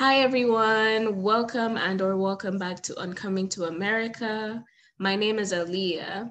[0.00, 4.64] Hi everyone, welcome and or welcome back to Uncoming to America.
[4.98, 6.26] My name is Aliyah,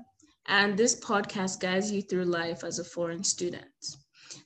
[0.47, 3.69] and this podcast guides you through life as a foreign student.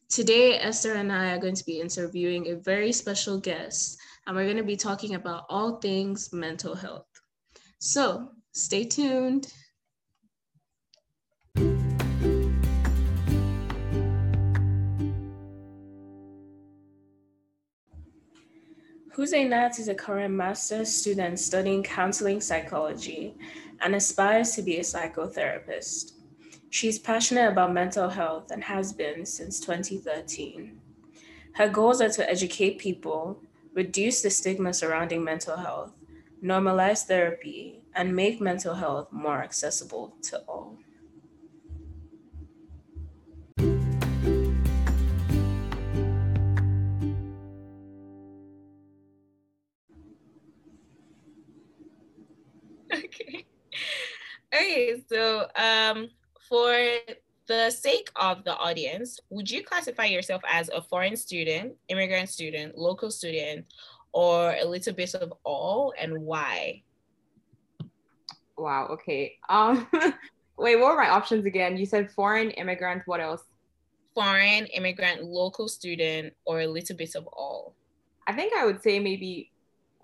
[0.10, 3.98] Today, Esther and I are going to be interviewing a very special guest,
[4.28, 7.08] and we're going to be talking about all things mental health.
[7.80, 9.48] So stay tuned.
[19.16, 23.36] Nat is a current master's student studying counseling psychology
[23.80, 26.14] and aspires to be a psychotherapist.
[26.72, 30.80] She's passionate about mental health and has been since 2013.
[31.54, 33.40] Her goals are to educate people,
[33.76, 35.94] reduce the stigma surrounding mental health,
[36.44, 40.80] normalize therapy, and make mental health more accessible to all.
[54.54, 56.10] Okay, so um,
[56.48, 56.78] for
[57.48, 62.78] the sake of the audience, would you classify yourself as a foreign student, immigrant student,
[62.78, 63.66] local student,
[64.12, 66.84] or a little bit of all, and why?
[68.58, 68.88] Wow.
[68.92, 69.38] Okay.
[69.50, 69.88] Um,
[70.58, 71.76] wait, what were my options again?
[71.76, 73.02] You said foreign immigrant.
[73.08, 73.42] What else?
[74.14, 77.76] Foreign immigrant, local student, or a little bit of all.
[78.28, 79.52] I think I would say maybe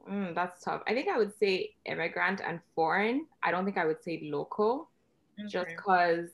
[0.10, 0.82] Mm, that's tough.
[0.88, 3.26] I think I would say immigrant and foreign.
[3.44, 4.90] I don't think I would say local,
[5.40, 5.50] okay.
[5.50, 6.30] just because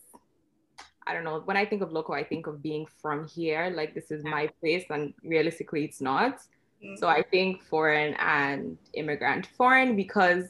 [1.07, 1.41] I don't know.
[1.45, 3.71] When I think of local, I think of being from here.
[3.75, 6.37] Like this is my place, and realistically, it's not.
[6.83, 6.95] Mm-hmm.
[6.97, 9.47] So I think foreign and immigrant.
[9.57, 10.45] Foreign because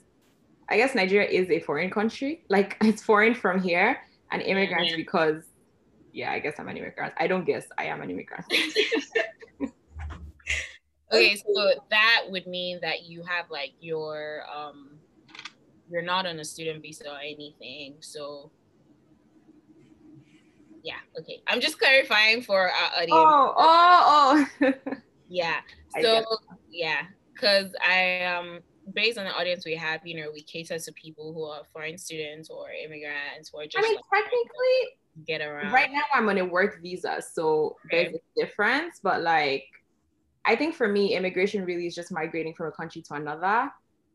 [0.70, 2.44] I guess Nigeria is a foreign country.
[2.50, 4.00] Like it's foreign from here,
[4.32, 5.44] and immigrant because
[6.14, 7.14] yeah, I guess I'm an immigrant.
[7.18, 8.46] I don't guess I am an immigrant.
[11.12, 14.98] Okay, so that would mean that you have like your um
[15.90, 17.96] you're not on a student visa or anything.
[18.00, 18.52] So
[20.84, 21.42] yeah, okay.
[21.48, 23.12] I'm just clarifying for our audience.
[23.12, 24.74] Oh, oh, oh.
[25.30, 25.60] yeah.
[26.02, 26.24] So
[26.72, 28.60] yeah, because I um
[28.94, 31.98] based on the audience we have, you know, we cater to people who are foreign
[31.98, 35.72] students or immigrants or just I mean like, technically get around.
[35.72, 38.12] Right now I'm on a work visa, so right.
[38.12, 39.66] there's a difference, but like
[40.46, 43.72] I think for me, immigration really is just migrating from a country to another.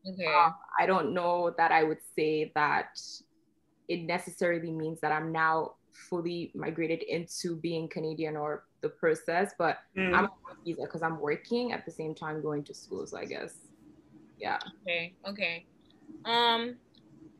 [0.07, 0.25] Okay.
[0.25, 2.99] Um, I don't know that I would say that
[3.87, 9.79] it necessarily means that I'm now fully migrated into being Canadian or the process, but
[9.95, 10.13] mm.
[10.13, 13.05] I'm on visa because I'm working at the same time going to school.
[13.05, 13.53] So I guess,
[14.39, 14.59] yeah.
[14.83, 15.13] Okay.
[15.27, 15.65] Okay.
[16.25, 16.77] Um,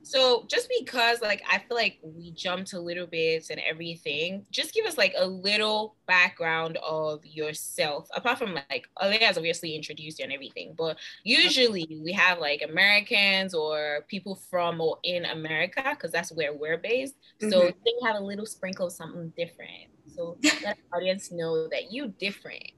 [0.03, 4.73] so just because like I feel like we jumped a little bit and everything, just
[4.73, 8.07] give us like a little background of yourself.
[8.15, 12.63] Apart from like Ali has obviously introduced you and everything, but usually we have like
[12.67, 17.15] Americans or people from or in America because that's where we're based.
[17.39, 17.77] So mm-hmm.
[17.85, 19.89] they have a little sprinkle of something different.
[20.15, 22.71] So let the audience know that you different.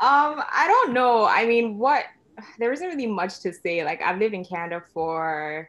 [0.00, 1.26] Um, I don't know.
[1.26, 2.04] I mean, what
[2.58, 3.84] there isn't really much to say.
[3.84, 5.68] Like I've lived in Canada for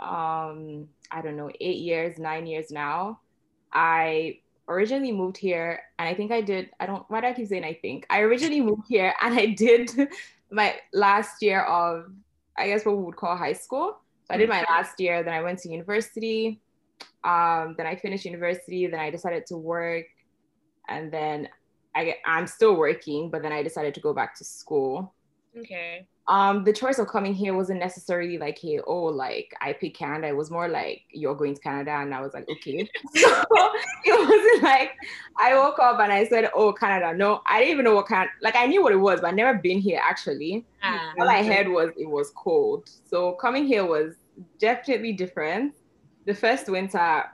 [0.00, 3.20] um, I don't know, eight years, nine years now.
[3.72, 7.48] I originally moved here and I think I did, I don't, why do I keep
[7.48, 8.06] saying I think?
[8.10, 9.90] I originally moved here and I did
[10.50, 12.10] my last year of,
[12.56, 13.98] I guess what we would call high school.
[14.26, 16.60] So I did my last year, then I went to university.
[17.24, 20.06] Um, then I finished university, then I decided to work.
[20.88, 21.48] And then
[21.94, 25.14] I, I'm still working, but then I decided to go back to school.
[25.58, 29.98] Okay um the choice of coming here wasn't necessarily like hey oh like i picked
[29.98, 30.28] canada.
[30.28, 31.90] It was more like you're going to canada.
[31.90, 32.88] And i was like okay.
[33.16, 33.44] So
[34.04, 34.92] it wasn't like
[35.38, 37.12] i woke up and i said oh canada.
[37.18, 39.36] No i didn't even know what kind like i knew what it was but I'd
[39.36, 40.64] never been here actually.
[40.82, 42.88] Ah, all i heard was it was cold.
[43.04, 44.14] So coming here was
[44.58, 45.74] definitely different.
[46.26, 47.24] The first winter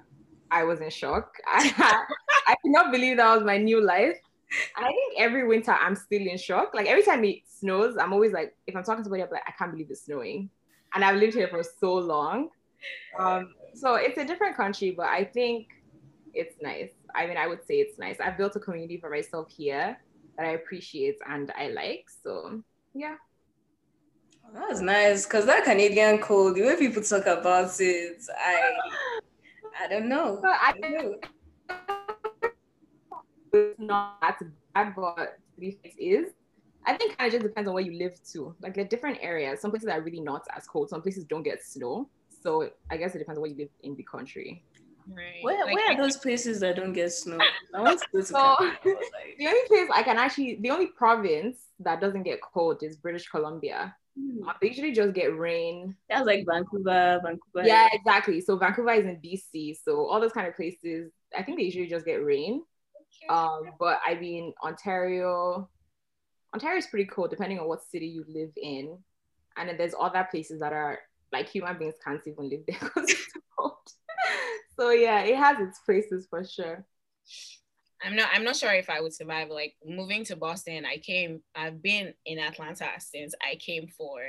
[0.51, 1.37] i was in shock.
[1.47, 2.03] I
[2.49, 4.17] i could not believe that was my new life
[4.76, 6.75] I think every winter I'm still in shock.
[6.75, 9.43] Like every time it snows, I'm always like, if I'm talking to somebody, I'm like,
[9.46, 10.50] I can't believe it's snowing.
[10.94, 12.50] And I've lived here for so long.
[13.19, 15.69] Um, so it's a different country, but I think
[16.32, 16.90] it's nice.
[17.14, 18.20] I mean, I would say it's nice.
[18.20, 19.98] I've built a community for myself here
[20.37, 22.06] that I appreciate and I like.
[22.22, 22.62] So
[22.94, 23.16] yeah.
[24.54, 28.72] That's nice because that Canadian cold, the way people talk about it, I
[29.82, 30.40] I don't know.
[30.44, 31.14] I, I don't know
[33.52, 34.38] it's not that
[34.75, 36.32] bad, but it is.
[36.87, 38.54] I think kind of just depends on where you live too.
[38.60, 39.60] Like the different areas.
[39.60, 40.88] Some places are really not as cold.
[40.88, 42.08] Some places don't get snow.
[42.43, 44.62] So I guess it depends on where you live in the country.
[45.08, 45.43] Right.
[45.43, 47.38] Where, Like, where are those places that don't get snow?
[47.75, 50.70] I want to go to So- Canada, like, The only place I can actually, the
[50.70, 53.94] only province that doesn't get cold is British Columbia.
[54.16, 55.96] hmm, Uh, They usually just get rain.
[56.08, 57.66] That's like Vancouver, Vancouver.
[57.66, 58.40] Yeah, exactly.
[58.40, 59.76] So Vancouver is in BC.
[59.84, 62.62] So all those kind of places, I think they usually just get rain.
[63.28, 65.69] Um, but I mean, Ontario,
[66.55, 68.99] Ontario is pretty cool depending on what city you live in.
[69.56, 70.99] And then there's other places that are
[71.32, 73.73] like human beings can't even live there because it's cold.
[74.78, 76.84] so yeah, it has its places for sure.
[78.02, 79.49] I'm not I'm not sure if I would survive.
[79.49, 84.20] Like moving to Boston, I came I've been in Atlanta since I came for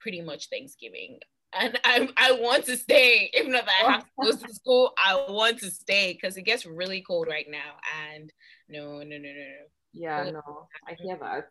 [0.00, 1.18] pretty much Thanksgiving.
[1.52, 3.30] And I I want to stay.
[3.34, 3.88] Even if I oh.
[3.88, 7.46] have to go to school, I want to stay because it gets really cold right
[7.48, 7.76] now.
[8.08, 8.32] And
[8.68, 9.64] no, no, no, no, no.
[9.92, 11.48] Yeah, no, I hear that.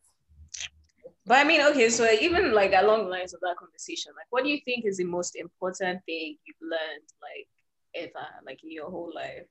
[1.26, 4.44] But I mean, okay, so even like along the lines of that conversation, like what
[4.44, 7.48] do you think is the most important thing you've learned, like
[7.96, 9.46] ever, like in your whole life?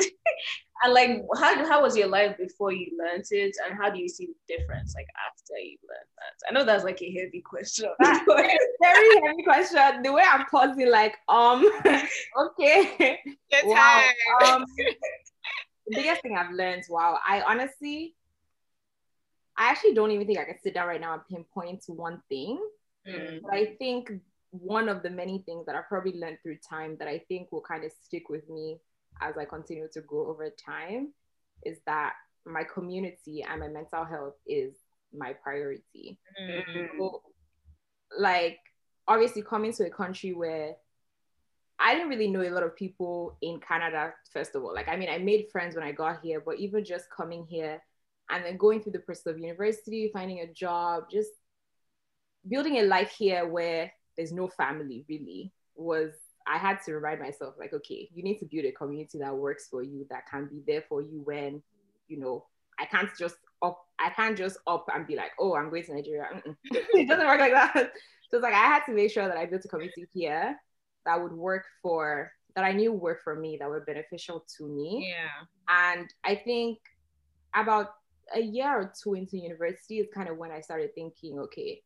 [0.00, 0.04] Uh,
[0.82, 4.08] and like how how was your life before you learned it, and how do you
[4.08, 6.48] see the difference like after you learned that?
[6.48, 7.90] I know that's like a heavy question.
[8.00, 10.02] Very heavy question.
[10.02, 11.64] The way I'm pausing, like, um,
[12.38, 13.18] okay.
[13.64, 14.02] Wow.
[14.44, 14.64] Um,
[15.86, 18.14] the biggest thing I've learned, wow, I honestly,
[19.56, 22.58] I actually don't even think I can sit down right now and pinpoint one thing.
[23.06, 23.40] Mm.
[23.42, 24.12] But I think
[24.52, 27.62] one of the many things that I've probably learned through time that I think will
[27.62, 28.78] kind of stick with me
[29.20, 31.12] as I continue to grow over time
[31.64, 32.12] is that
[32.44, 34.74] my community and my mental health is
[35.16, 36.18] my priority.
[36.40, 36.88] Mm.
[36.98, 37.22] So,
[38.18, 38.58] like,
[39.08, 40.74] obviously, coming to a country where
[41.78, 44.74] I didn't really know a lot of people in Canada, first of all.
[44.74, 47.82] Like, I mean, I made friends when I got here, but even just coming here
[48.30, 51.30] and then going through the process of university, finding a job, just
[52.48, 56.12] building a life here where there's no family really was
[56.46, 59.68] I had to remind myself, like, okay, you need to build a community that works
[59.70, 61.62] for you, that can be there for you when,
[62.08, 62.46] you know,
[62.78, 65.94] I can't just up, I can't just up and be like, oh, I'm going to
[65.94, 66.42] Nigeria.
[66.72, 67.92] It doesn't work like that.
[68.30, 70.58] So it's like I had to make sure that I built a community here
[71.04, 75.12] that would work for, that I knew work for me, that were beneficial to me.
[75.12, 75.94] Yeah.
[75.94, 76.78] And I think
[77.54, 77.90] about
[78.34, 81.82] a year or two into university is kind of when I started thinking, okay,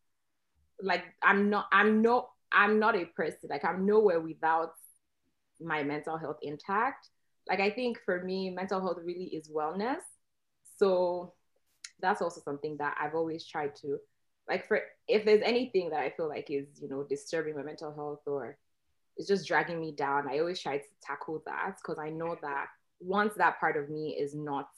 [0.81, 4.73] like I'm not, I'm not, I'm not a person, like I'm nowhere without
[5.61, 7.09] my mental health intact.
[7.49, 10.03] Like I think for me, mental health really is wellness.
[10.79, 11.35] So
[12.01, 13.99] that's also something that I've always tried to
[14.49, 17.95] like for if there's anything that I feel like is, you know, disturbing my mental
[17.95, 18.59] health or
[19.17, 22.67] it's just dragging me down, I always try to tackle that because I know that
[23.01, 24.69] once that part of me is not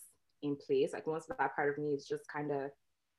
[0.43, 2.71] in place, like once that part of me is just kind of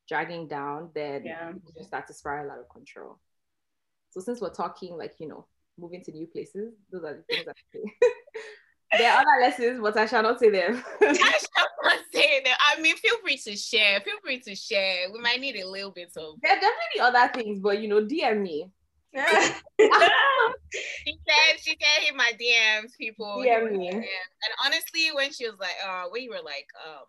[0.09, 1.51] dragging down, then Yeah.
[1.51, 3.19] you just start to spiral out of control.
[4.09, 5.45] So since we're talking like, you know,
[5.77, 7.83] moving to new places, those are the things that I say.
[8.97, 10.83] there are other lessons, but I shall not say them.
[10.99, 12.57] I shall not say that.
[12.75, 14.01] I mean, feel free to share.
[14.01, 15.11] Feel free to share.
[15.13, 16.41] We might need a little bit of.
[16.41, 18.69] there are definitely other things, but you know, DM me.
[20.71, 23.37] She said, she said, hit my DMs, people.
[23.43, 23.89] DM me.
[23.89, 24.05] And
[24.63, 27.05] honestly, when she was like, uh, when you were like, um,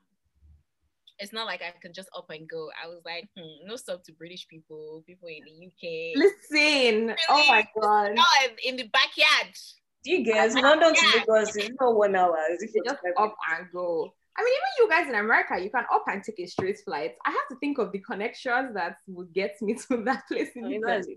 [1.20, 2.70] it's not like I can just up and go.
[2.82, 6.16] I was like, hmm, no stuff to British people, people in the UK.
[6.16, 8.12] Listen, oh my god.
[8.14, 8.24] No,
[8.64, 9.54] in the backyard.
[10.02, 11.20] Do you guys London to Yeah.
[11.20, 12.38] Lagos is not one hour.
[12.50, 14.12] It's You just up and go.
[14.38, 17.16] I mean, even you guys in America, you can up and take a straight flight.
[17.26, 20.48] I have to think of the connections that would get me to that place.
[20.56, 21.16] In mean, the that's a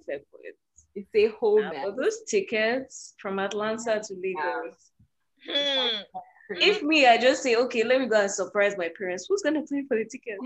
[0.95, 1.85] it's a whole Yeah, mess.
[1.85, 4.91] but those tickets from Atlanta to Lagos.
[5.49, 6.01] Hmm.
[6.49, 9.25] If me, I just say, okay, let me go and surprise my parents.
[9.27, 10.37] Who's gonna pay for the ticket?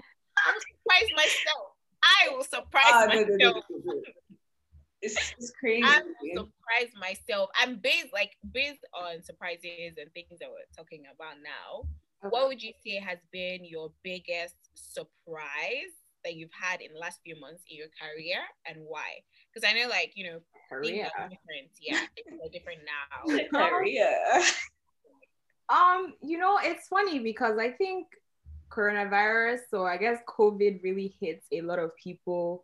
[0.46, 1.68] I'll surprise myself.
[2.04, 3.28] I will surprise Ah, myself.
[3.40, 4.02] no, no, no.
[5.02, 5.84] It's, it's crazy.
[5.84, 7.50] I will surprise myself.
[7.60, 11.88] I'm based like based on surprises and things that we're talking about now.
[12.30, 15.94] What would you say has been your biggest surprise
[16.26, 19.22] that you've had in the last few months in your career and why?
[19.54, 20.40] Because I know, like, you know,
[20.82, 21.12] things Korea.
[21.18, 21.72] are different.
[21.80, 23.60] Yeah, things are different now.
[23.70, 24.42] Korea.
[25.70, 28.08] Um, you know, it's funny because I think
[28.70, 32.64] coronavirus, so I guess COVID really hits a lot of people,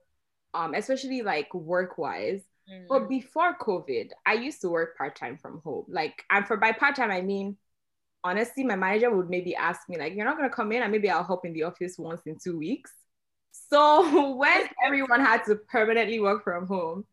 [0.53, 2.41] um, especially like work wise.
[2.71, 2.85] Mm.
[2.87, 5.85] But before COVID, I used to work part time from home.
[5.87, 7.57] Like, and for by part time, I mean,
[8.23, 11.09] honestly, my manager would maybe ask me, like, you're not gonna come in, and maybe
[11.09, 12.91] I'll help in the office once in two weeks.
[13.51, 17.05] So when everyone had to permanently work from home,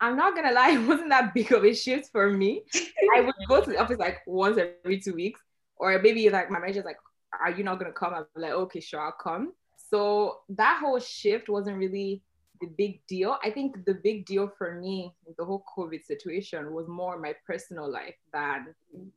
[0.00, 2.62] I'm not gonna lie, it wasn't that big of a shift for me.
[3.16, 5.40] I would go to the office like once every two weeks,
[5.76, 6.98] or maybe like my manager's like,
[7.40, 9.52] "Are you not gonna come?" I'm like, "Okay, sure, I'll come."
[9.90, 12.22] So that whole shift wasn't really
[12.60, 13.38] the big deal.
[13.42, 17.90] I think the big deal for me the whole COVID situation was more my personal
[17.90, 19.08] life than mm-hmm.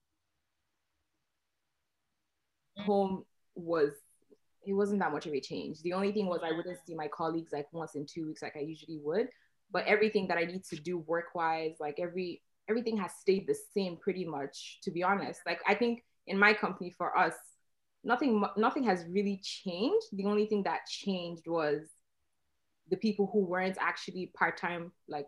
[2.84, 3.92] home was
[4.66, 5.82] it wasn't that much of a change.
[5.82, 8.56] The only thing was I wouldn't see my colleagues like once in two weeks like
[8.56, 9.28] I usually would.
[9.72, 13.56] But everything that I need to do work wise, like every everything has stayed the
[13.74, 15.42] same pretty much, to be honest.
[15.46, 17.34] Like I think in my company for us,
[18.04, 20.08] nothing nothing has really changed.
[20.14, 21.82] The only thing that changed was
[22.90, 25.28] the people who weren't actually part-time, like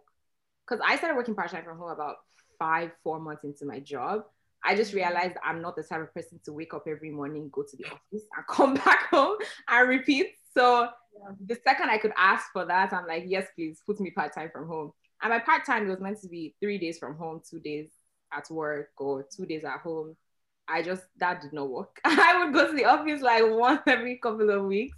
[0.67, 2.17] because I started working part-time from home about
[2.59, 4.23] five, four months into my job.
[4.65, 4.97] I just mm-hmm.
[4.97, 7.85] realized I'm not the type of person to wake up every morning, go to the
[7.85, 10.27] office, and come back home and repeat.
[10.53, 10.89] So.
[11.45, 14.49] The second I could ask for that, I'm like, yes, please put me part time
[14.51, 14.91] from home.
[15.21, 17.89] And my part time was meant to be three days from home, two days
[18.31, 20.15] at work, or two days at home.
[20.67, 21.99] I just that did not work.
[22.05, 24.97] I would go to the office like once every couple of weeks.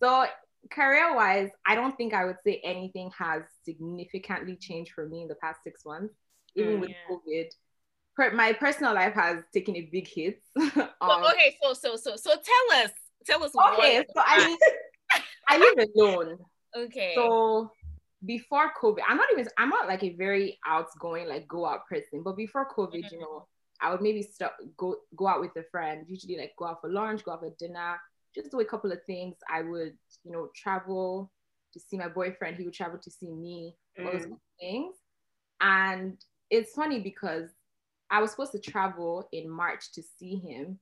[0.00, 0.26] So
[0.70, 5.28] career wise, I don't think I would say anything has significantly changed for me in
[5.28, 6.14] the past six months,
[6.54, 6.96] even mm, with yeah.
[7.10, 7.48] COVID
[8.32, 10.42] my personal life has taken a big hit.
[10.56, 12.90] um, okay, so so so so tell us,
[13.24, 13.52] tell us.
[13.54, 14.58] Okay, so I mean,
[15.48, 16.38] I live alone.
[16.76, 17.12] Okay.
[17.14, 17.70] So
[18.24, 22.22] before COVID, I'm not even I'm not like a very outgoing like go out person,
[22.22, 23.14] but before COVID, mm-hmm.
[23.14, 23.46] you know,
[23.80, 26.90] I would maybe start go go out with a friend, usually like go out for
[26.90, 27.96] lunch, go out for dinner,
[28.34, 29.36] just do a couple of things.
[29.50, 31.30] I would, you know, travel
[31.72, 34.06] to see my boyfriend, he would travel to see me, mm.
[34.06, 34.36] all those mm.
[34.60, 34.94] things.
[35.60, 36.16] And
[36.50, 37.50] it's funny because
[38.10, 40.78] I was supposed to travel in March to see him,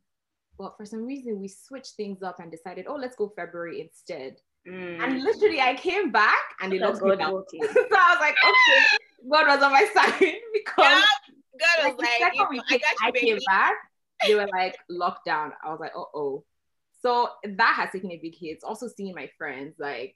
[0.58, 4.36] but for some reason we switched things up and decided, oh, let's go February instead.
[4.68, 5.02] Mm.
[5.02, 7.44] And literally, I came back and they locked me down.
[7.50, 11.04] so I was like, okay, God was on my side because God,
[11.60, 13.74] God was like, like you, I, got you, I came back,
[14.26, 15.52] they were like locked down.
[15.64, 16.44] I was like, oh oh.
[17.02, 18.58] So that has taken a big hit.
[18.64, 20.14] Also seeing my friends, like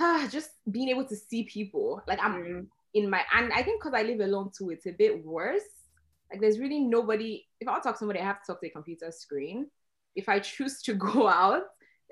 [0.00, 2.02] ah, just being able to see people.
[2.08, 2.66] Like I'm mm.
[2.94, 5.62] in my and I think because I live alone too, it's a bit worse
[6.30, 7.44] like there's really nobody.
[7.60, 9.66] If I want to talk to somebody, I have to talk to a computer screen.
[10.14, 11.64] If I choose to go out,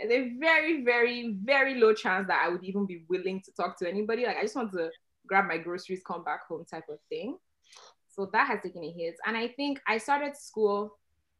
[0.06, 3.78] there's a very, very, very low chance that I would even be willing to talk
[3.78, 4.24] to anybody.
[4.24, 4.90] Like I just want to
[5.26, 7.36] grab my groceries, come back home type of thing.
[8.08, 9.16] So that has taken a hit.
[9.26, 10.96] And I think I started school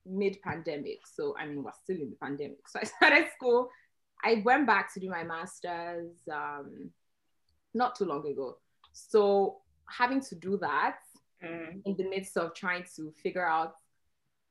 [0.06, 1.06] mid-pandemic.
[1.06, 2.68] So I mean, we're still in the pandemic.
[2.68, 3.68] So I started school.
[4.24, 6.90] I went back to do my master's um,
[7.74, 8.56] not too long ago.
[8.92, 10.98] So having to do that
[11.42, 11.80] mm.
[11.84, 13.74] in the midst of trying to figure out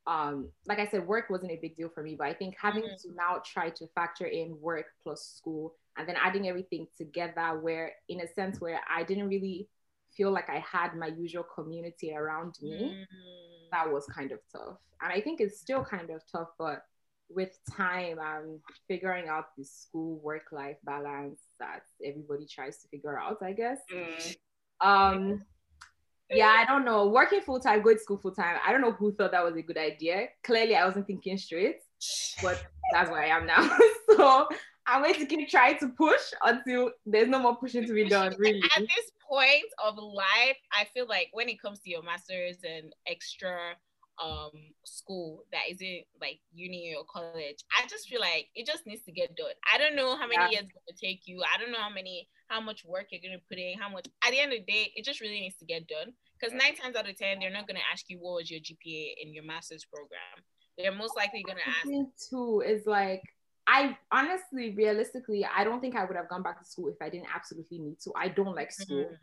[0.07, 2.83] um, like I said, work wasn't a big deal for me, but I think having
[2.83, 3.01] mm.
[3.01, 7.91] to now try to factor in work plus school and then adding everything together, where
[8.07, 9.67] in a sense where I didn't really
[10.15, 13.71] feel like I had my usual community around me, mm.
[13.71, 14.77] that was kind of tough.
[15.01, 16.83] And I think it's still kind of tough, but
[17.29, 23.19] with time, I'm figuring out the school work life balance that everybody tries to figure
[23.19, 23.79] out, I guess.
[23.93, 24.37] Mm.
[24.79, 25.45] Um,
[26.29, 27.07] yeah, I don't know.
[27.07, 28.57] Working full time, going to school full time.
[28.65, 30.27] I don't know who thought that was a good idea.
[30.43, 31.77] Clearly, I wasn't thinking straight,
[32.41, 33.69] but that's where I am now.
[34.15, 34.48] so
[34.86, 38.36] I'm going to keep trying to push until there's no more pushing to be done.
[38.38, 38.62] Really.
[38.75, 42.93] At this point of life, I feel like when it comes to your masters and
[43.05, 43.75] extra
[44.24, 44.51] um
[44.83, 49.12] school that isn't like uni or college i just feel like it just needs to
[49.12, 50.50] get done i don't know how many yeah.
[50.50, 53.21] years it's going to take you i don't know how many how much work you're
[53.21, 55.39] going to put in how much at the end of the day it just really
[55.39, 58.05] needs to get done because nine times out of ten they're not going to ask
[58.09, 60.41] you what was your gpa in your master's program
[60.77, 63.21] they're most likely going to ask too is like
[63.69, 67.09] I honestly, realistically, I don't think I would have gone back to school if I
[67.09, 68.13] didn't absolutely need to.
[68.15, 69.03] I don't like school.
[69.03, 69.13] Mm-hmm.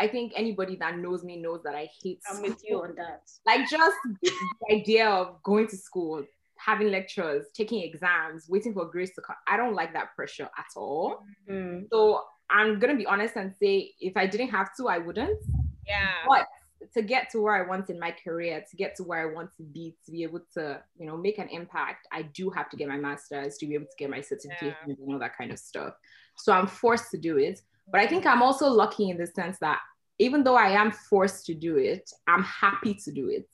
[0.00, 2.20] I think anybody that knows me knows that I hate.
[2.28, 2.48] I'm school.
[2.48, 3.22] with you on that.
[3.46, 4.32] Like just the
[4.72, 6.24] idea of going to school,
[6.56, 9.36] having lectures, taking exams, waiting for grades to come.
[9.46, 11.22] I don't like that pressure at all.
[11.48, 11.84] Mm-hmm.
[11.92, 15.38] So I'm gonna be honest and say if I didn't have to, I wouldn't.
[15.86, 16.08] Yeah.
[16.26, 16.46] But
[16.94, 19.50] to get to where I want in my career, to get to where I want
[19.58, 22.76] to be, to be able to, you know, make an impact, I do have to
[22.76, 24.94] get my master's to be able to get my certification yeah.
[24.94, 25.92] and all that kind of stuff.
[26.36, 27.60] So I'm forced to do it.
[27.90, 29.80] But I think I'm also lucky in the sense that
[30.18, 33.48] even though I am forced to do it, I'm happy to do it.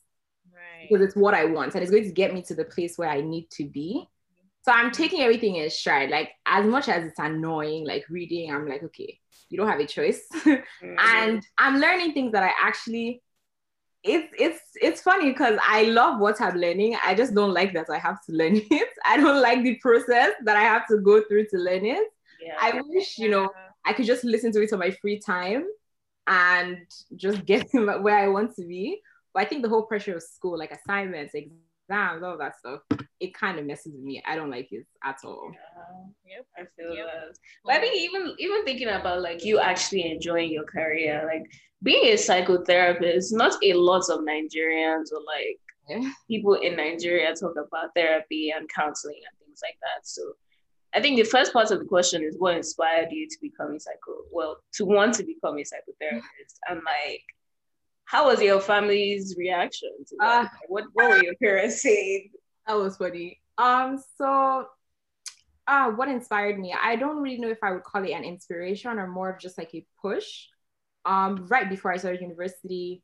[0.52, 0.88] Right.
[0.88, 3.08] Because it's what I want and it's going to get me to the place where
[3.08, 4.08] I need to be.
[4.62, 6.10] So I'm taking everything in stride.
[6.10, 9.86] Like as much as it's annoying, like reading, I'm like, okay, you don't have a
[9.86, 10.22] choice.
[10.34, 10.94] mm-hmm.
[10.98, 13.22] and I'm learning things that I actually
[14.02, 16.96] it's it's it's funny because I love what I'm learning.
[17.04, 18.88] I just don't like that I have to learn it.
[19.04, 22.08] I don't like the process that I have to go through to learn it.
[22.40, 22.56] Yeah.
[22.60, 23.50] I wish, you know,
[23.86, 25.64] I could just listen to it on my free time
[26.26, 26.78] and
[27.14, 29.00] just get where I want to be.
[29.32, 32.80] But I think the whole pressure of school, like assignments, exams, all that stuff,
[33.20, 34.22] it kind of messes with me.
[34.26, 35.52] I don't like it at all.
[36.24, 37.06] Yeah, yep, I feel yep.
[37.06, 37.38] that.
[37.64, 41.50] But I think even even thinking about like you actually enjoying your career, like
[41.82, 45.60] being a psychotherapist, not a lot of Nigerians or like
[46.28, 50.06] people in Nigeria talk about therapy and counseling and things like that.
[50.06, 50.22] So
[50.96, 53.80] I think the first part of the question is what inspired you to become a
[53.80, 57.22] psycho well, to want to become a psychotherapist and like
[58.06, 60.44] how was your family's reaction to that?
[60.46, 62.30] Uh, what what were your parents saying?
[62.66, 63.40] That was funny.
[63.58, 64.68] Um so
[65.68, 66.74] uh what inspired me?
[66.90, 69.58] I don't really know if I would call it an inspiration or more of just
[69.58, 70.46] like a push.
[71.04, 73.02] Um right before I started university,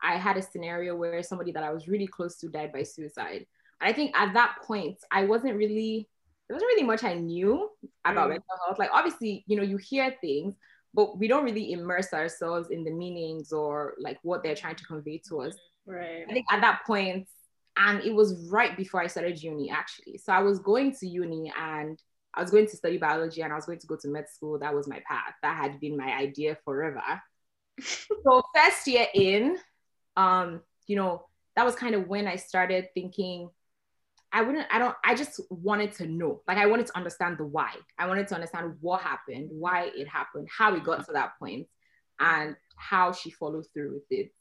[0.00, 3.46] I had a scenario where somebody that I was really close to died by suicide.
[3.80, 6.08] I think at that point, I wasn't really,
[6.48, 7.68] there wasn't really much I knew
[8.04, 8.30] about mm.
[8.30, 8.78] mental health.
[8.78, 10.54] Like, obviously, you know, you hear things,
[10.94, 14.84] but we don't really immerse ourselves in the meanings or like what they're trying to
[14.84, 15.56] convey to us.
[15.86, 16.24] Right.
[16.28, 17.28] I think at that point,
[17.76, 20.18] and it was right before I started uni actually.
[20.18, 21.98] So I was going to uni and
[22.34, 24.58] I was going to study biology and I was going to go to med school.
[24.58, 25.34] That was my path.
[25.42, 27.02] That had been my idea forever.
[27.80, 29.58] so first year in,
[30.16, 33.50] um, you know, that was kind of when I started thinking,
[34.32, 36.40] I wouldn't, I don't, I just wanted to know.
[36.48, 37.74] Like, I wanted to understand the why.
[37.98, 41.66] I wanted to understand what happened, why it happened, how we got to that point,
[42.18, 44.32] and how she followed through with it.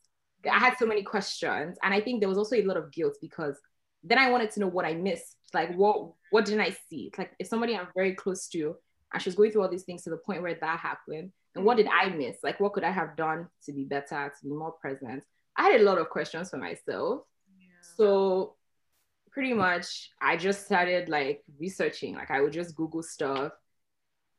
[0.49, 1.77] I had so many questions.
[1.83, 3.59] And I think there was also a lot of guilt because
[4.03, 5.35] then I wanted to know what I missed.
[5.53, 7.07] Like, what, what didn't I see?
[7.07, 8.75] It's like, if somebody I'm very close to,
[9.13, 11.65] and she was going through all these things to the point where that happened, and
[11.65, 12.37] what did I miss?
[12.43, 15.23] Like, what could I have done to be better, to be more present?
[15.57, 17.23] I had a lot of questions for myself.
[17.59, 17.65] Yeah.
[17.97, 18.55] So
[19.31, 22.15] pretty much I just started like researching.
[22.15, 23.53] Like I would just Google stuff.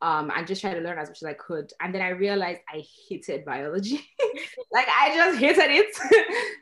[0.00, 1.70] Um, and just try to learn as much as I could.
[1.80, 4.00] And then I realized I hated biology.
[4.72, 5.96] like I just hated it.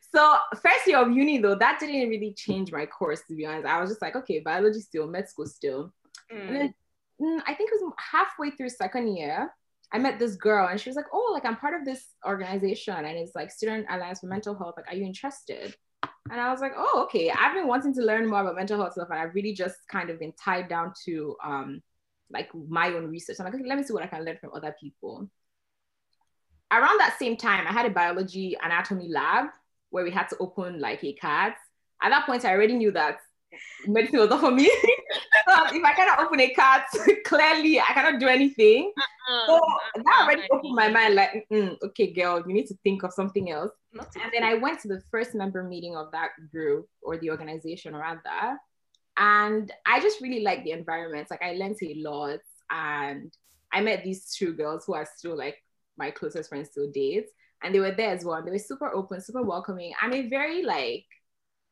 [0.15, 3.67] so first year of uni though, that didn't really change my course to be honest.
[3.67, 5.91] I was just like, okay, biology still, med school still.
[6.31, 6.49] Mm.
[6.49, 6.75] And then
[7.19, 9.51] mm, I think it was halfway through second year,
[9.91, 12.95] I met this girl and she was like, Oh, like I'm part of this organization
[12.95, 14.75] and it's like Student Alliance for Mental Health.
[14.77, 15.75] Like, are you interested?
[16.31, 17.31] And I was like, Oh, okay.
[17.31, 20.11] I've been wanting to learn more about mental health stuff and I've really just kind
[20.11, 21.83] of been tied down to um
[22.31, 23.37] like my own research.
[23.39, 25.29] I'm like, okay, let me see what I can learn from other people.
[26.73, 29.47] Around that same time, I had a biology anatomy lab
[29.91, 31.57] where we had to open like a cat.
[32.01, 33.19] At that point, I already knew that
[33.87, 34.65] medicine was not for me.
[35.49, 36.87] so um, if I cannot open a cat,
[37.25, 38.93] clearly I cannot do anything.
[38.97, 41.47] Uh-uh, so uh-uh, that already opened my mind like,
[41.85, 43.73] okay, girl, you need to think of something else.
[43.93, 47.95] and then I went to the first member meeting of that group or the organization
[47.95, 48.57] around that.
[49.17, 51.29] And I just really liked the environment.
[51.31, 52.39] Like I learned a lot
[52.71, 53.33] and
[53.73, 55.57] I met these two girls who are still like
[55.97, 57.27] my closest friends till date.
[57.63, 58.37] And they were there as well.
[58.37, 59.93] And They were super open, super welcoming.
[60.01, 61.05] I'm a very like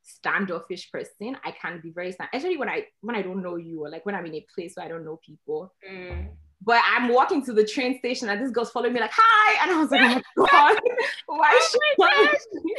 [0.08, 1.36] standoffish person.
[1.44, 4.04] I can be very stand, especially when I when I don't know you or like
[4.06, 5.72] when I'm in a place where I don't know people.
[5.88, 6.28] Mm.
[6.60, 9.62] But I'm walking to the train station and this girl's following me like, hi.
[9.62, 10.80] And I was like, oh my God,
[11.26, 12.74] why is oh she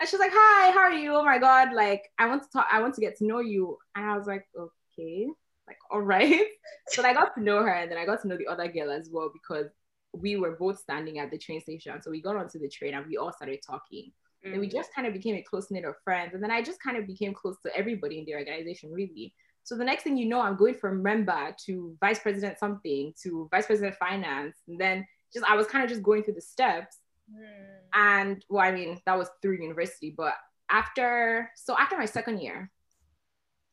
[0.00, 1.14] And she's like, hi, how are you?
[1.14, 3.78] Oh my God, like I want to talk, I want to get to know you.
[3.94, 5.28] And I was like, okay,
[5.68, 6.42] like, all right.
[6.88, 8.90] so I got to know her and then I got to know the other girl
[8.90, 9.66] as well because
[10.12, 12.00] we were both standing at the train station.
[12.02, 14.12] So we got onto the train and we all started talking.
[14.46, 14.52] Mm.
[14.52, 16.34] And we just kind of became a close knit of friends.
[16.34, 19.34] And then I just kind of became close to everybody in the organization, really.
[19.62, 23.48] So the next thing you know, I'm going from member to vice president something to
[23.50, 24.56] vice president finance.
[24.68, 26.98] And then just I was kind of just going through the steps.
[27.30, 27.76] Mm.
[27.94, 30.14] And well, I mean, that was through university.
[30.16, 30.34] But
[30.70, 32.70] after, so after my second year,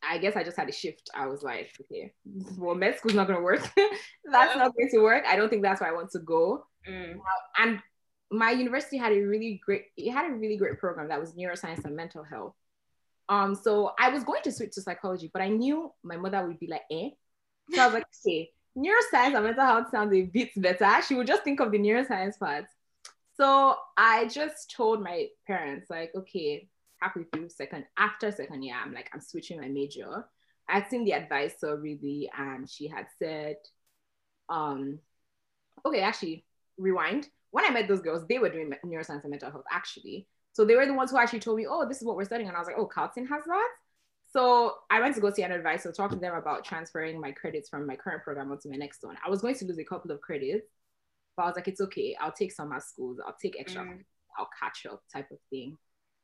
[0.03, 1.09] I guess I just had a shift.
[1.13, 2.11] I was like, okay,
[2.57, 3.61] well, med school's not gonna work.
[4.31, 5.25] that's not going to work.
[5.27, 6.65] I don't think that's where I want to go.
[6.89, 7.19] Mm.
[7.59, 7.79] and
[8.31, 11.83] my university had a really great it had a really great program that was neuroscience
[11.83, 12.55] and mental health.
[13.29, 16.59] Um so i was going to switch to psychology but i knew my mother would
[16.59, 17.09] be like eh?
[17.73, 21.01] So i was like okay neuroscience and mental health sounds a bit better.
[21.05, 22.65] She would just think of the neuroscience part.
[23.35, 26.69] So i just told my parents like okay
[27.01, 30.25] halfway through second after second year i'm like i'm switching my major.
[30.69, 33.57] I'd seen the advisor really and she had said
[34.47, 34.99] um
[35.85, 36.45] okay actually
[36.77, 40.27] rewind when I met those girls, they were doing neuroscience and mental health actually.
[40.53, 42.47] So they were the ones who actually told me, oh, this is what we're studying.
[42.47, 43.69] And I was like, oh, Carleton has that.
[44.33, 47.69] So I went to go see an advisor, talk to them about transferring my credits
[47.69, 49.17] from my current program onto my next one.
[49.25, 50.67] I was going to lose a couple of credits,
[51.35, 52.15] but I was like, it's okay.
[52.19, 53.19] I'll take summer schools.
[53.25, 53.83] I'll take extra.
[53.83, 54.03] Mm.
[54.37, 55.77] I'll catch up type of thing.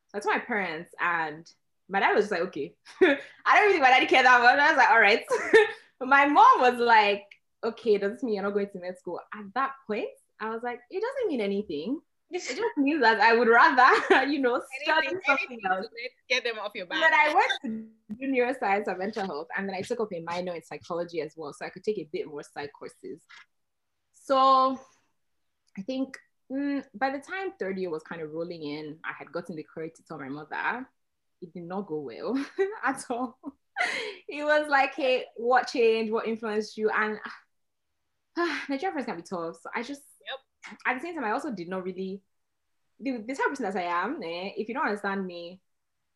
[0.09, 1.45] So I told my parents and
[1.89, 2.75] my dad was just like, okay.
[3.01, 4.57] I don't really my daddy cared that much.
[4.57, 5.23] I was like, all right.
[5.99, 7.25] but my mom was like,
[7.63, 9.19] okay, does this mean you're not going to med school?
[9.33, 10.07] At that point,
[10.39, 11.99] I was like, it doesn't mean anything.
[12.29, 15.85] It just means that I would rather, you know, study anything, something else.
[16.27, 16.99] Get them off your back.
[16.99, 20.19] But I went to do neuroscience and mental health, and then I took up a
[20.19, 23.21] minor in psychology as well, so I could take a bit more psych courses.
[24.13, 24.77] So
[25.77, 26.17] I think
[26.51, 29.63] mm, by the time third year was kind of rolling in, I had gotten the
[29.63, 30.85] courage to tell my mother.
[31.41, 32.37] it did not go well
[32.83, 33.39] at all.
[34.27, 36.11] it was like, hey, what changed?
[36.11, 36.89] What influenced you?
[36.89, 37.19] And
[38.69, 39.57] Nigerian friends can be tough.
[39.61, 40.77] So I just, Yep.
[40.85, 42.21] at the same time, I also did not really,
[42.99, 45.61] the, the type of person that I am, eh, if you don't understand me,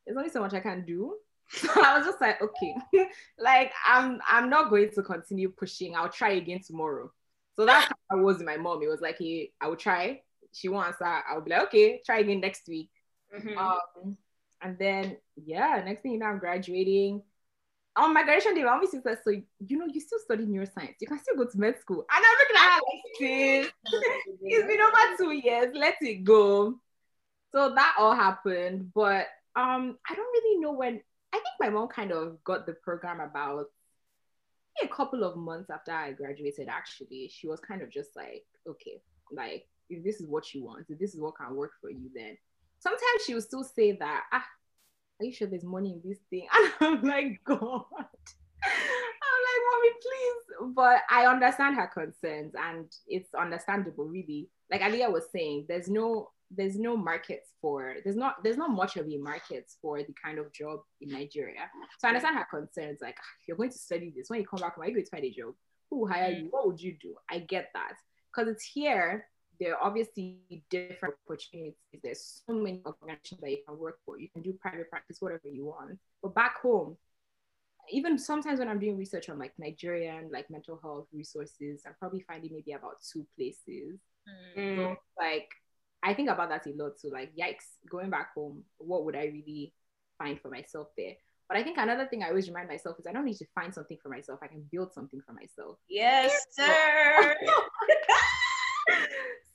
[0.06, 1.16] there's only so much I can do.
[1.54, 2.76] So I was just like, okay,
[3.38, 5.98] like I'm I'm not going to continue pushing.
[5.98, 7.12] I'll try again tomorrow.
[7.58, 8.82] So that's how I was with my mom.
[8.82, 10.22] It was like, hey, I will try.
[10.54, 11.26] She wants that.
[11.30, 12.90] I'll be like, okay, try again next week.
[13.36, 13.58] Mhm.
[13.58, 14.18] Um,
[14.62, 17.22] and then yeah, next thing you know, I'm graduating.
[17.98, 20.96] On my graduation day, my mom said, "So you know, you still study neuroscience.
[21.00, 23.72] You can still go to med school." And I'm looking at her like, "Sis,
[24.44, 25.76] it's been over two years.
[25.76, 26.80] Let it go."
[27.54, 29.28] So that all happened, but
[29.58, 31.02] um, I don't really know when.
[31.34, 33.66] I think my mom kind of got the program about
[34.82, 36.70] a couple of months after I graduated.
[36.70, 39.02] Actually, she was kind of just like, "Okay,
[39.34, 42.10] like if this is what you want, if this is what can work for you,
[42.16, 42.38] then."
[42.80, 44.46] Sometimes she would still say that, "Ah,
[45.22, 46.48] are you sure there's money in this thing?"
[46.82, 47.86] And I'm like, God.
[48.64, 50.74] I'm like, mommy, please.
[50.76, 54.50] But I understand her concerns and it's understandable, really.
[54.72, 58.98] Like Aliyah was saying, there's no there's no markets for there's not there's not much
[58.98, 61.70] of a market for the kind of job in Nigeria.
[62.00, 63.00] So I understand her concerns.
[63.02, 65.06] Like, "Ah, you're going to study this, when you come back, why are you going
[65.06, 65.54] to find a job?
[65.90, 66.48] Who hire you?
[66.52, 67.16] What would you do?
[67.30, 67.94] I get that.
[68.34, 69.28] Because it's here,
[69.62, 70.40] there are obviously
[70.72, 71.76] different opportunities.
[72.04, 74.20] There's so many organizations that you can work for.
[74.20, 76.00] You can do private practice, whatever you want.
[76.24, 76.98] But back home,
[77.92, 82.26] even sometimes when I'm doing research on like Nigerian like mental health resources, I'm probably
[82.28, 84.00] finding maybe about two places.
[84.58, 84.78] Mm.
[84.78, 84.98] Mm.
[85.20, 85.50] Like
[86.02, 87.12] I think about that a lot too.
[87.12, 89.74] Like, yikes, going back home, what would I really
[90.18, 91.14] find for myself there?
[91.48, 93.74] But I think another thing I always remind myself is I don't need to find
[93.74, 94.40] something for myself.
[94.42, 95.78] I can build something for myself.
[95.88, 97.36] Yes, sir.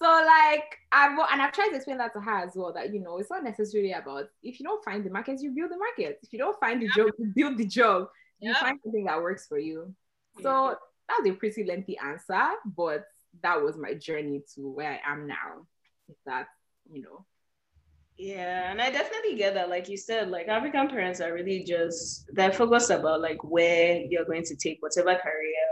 [0.06, 3.00] so like I've and I've tried to explain that to her as well that you
[3.00, 6.18] know it's not necessarily about if you don't find the market you build the market.
[6.22, 8.08] If you don't find the job you build the job.
[8.38, 8.60] You Yep.
[8.60, 9.94] find something that works for you.
[10.42, 10.76] So
[11.08, 13.06] that was a pretty lengthy answer but
[13.42, 15.66] that was my journey to where I am now
[16.08, 16.48] if that
[16.90, 17.24] you know.
[18.18, 19.68] Yeah, and I definitely get that.
[19.68, 24.24] Like you said, like African parents are really just they're focused about like where you're
[24.24, 25.65] going to take whatever career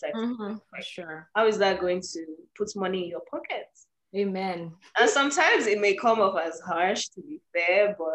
[0.00, 1.28] that to mm-hmm, for sure.
[1.34, 3.68] How is that going to put money in your pocket?
[4.16, 4.72] amen.
[4.98, 8.08] And sometimes it may come off as harsh, to be fair, but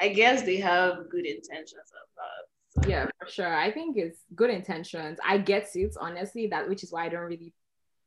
[0.00, 2.84] I guess they have good intentions about.
[2.84, 2.88] So.
[2.88, 3.54] yeah for sure.
[3.54, 5.18] I think it's good intentions.
[5.26, 7.54] I get it honestly that which is why i don't really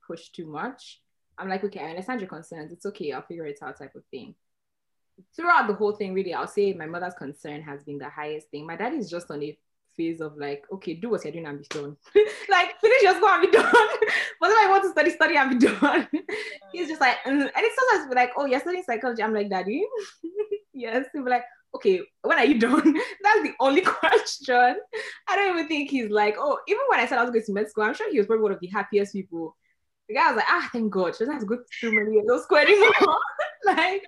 [0.06, 1.02] push too much.
[1.38, 2.72] I'm like okay i understand your concerns.
[2.72, 3.12] It's okay.
[3.12, 4.36] I'll figure it out type of thing.
[5.36, 8.67] Throughout the whole thing really i'll say my mother's concern has been the highest thing.
[8.67, 9.58] My dad is just on a
[9.95, 11.95] phase of like okay do what you're doing and be done.
[12.49, 13.65] Like finish your school and be done.
[14.39, 16.08] Whatever i want to study study and be done.
[16.73, 17.32] He's just like mm.
[17.32, 19.23] and it's sometimes like oh you're studying psychology.
[19.23, 19.86] I'm like daddy?
[20.73, 21.08] Yes.
[21.13, 21.43] He'll be like
[21.75, 22.93] okay when are you done?
[23.23, 24.77] That's the only question.
[25.27, 27.54] I don't even think he's like oh even when i said i was going to
[27.54, 29.56] med school i'm sure he was probably one of the happiest people.
[30.08, 31.15] The guy was like ah thank god.
[31.15, 32.91] She doesn't have to go through many of school anymore.
[33.63, 34.04] Like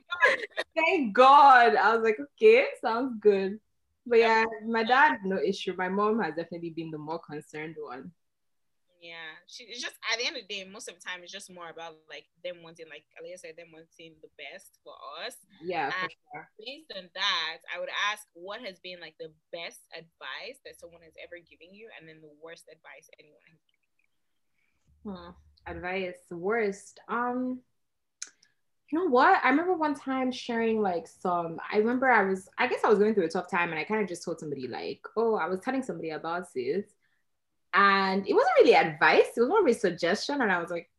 [0.76, 1.76] thank god.
[1.76, 3.60] I was like okay sounds good
[4.06, 8.12] but yeah my dad no issue my mom has definitely been the more concerned one
[9.04, 11.32] Yeah, she it's just at the end of the day, most of the time it's
[11.36, 15.36] just more about like them wanting, like Aliyah said, them wanting the best for us.
[15.60, 19.84] yeah for sure Based on that, I would ask what has been like the best
[19.92, 23.84] advice that someone has ever given you, and then the worst advice anyone has given
[25.04, 25.36] Hmm.
[25.68, 27.00] Advice worst.
[27.12, 27.60] Um,
[28.94, 29.44] you know what?
[29.44, 31.60] I remember one time sharing like some.
[31.72, 32.48] I remember I was.
[32.60, 34.40] I guess I was going through a tough time, and I kind of just told
[34.40, 36.86] somebody like, "Oh, I was telling somebody about this,"
[37.74, 39.36] and it wasn't really advice.
[39.36, 40.92] It was more of a suggestion, and I was like,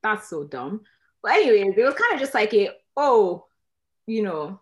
[0.00, 0.82] "That's so dumb."
[1.24, 3.46] But anyways, it was kind of just like a, "Oh,
[4.06, 4.60] you know,